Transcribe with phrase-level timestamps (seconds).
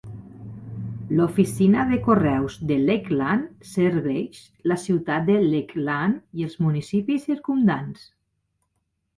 [1.17, 4.41] L'oficina de correus de Lakeland serveix
[4.73, 8.09] la ciutat de Lakeland i els municipis circumdants.